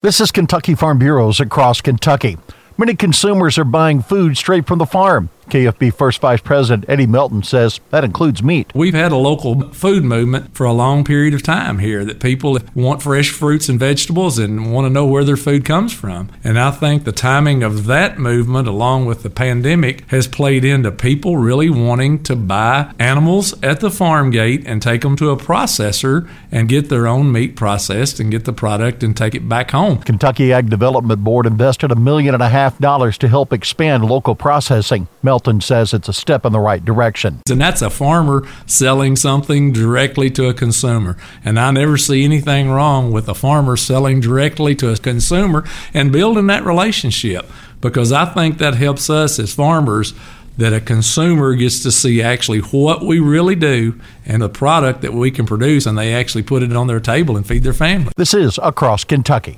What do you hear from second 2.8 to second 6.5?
consumers are buying food straight from the farm. KFB First Vice